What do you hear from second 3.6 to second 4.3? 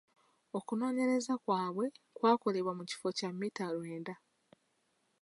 lwenda.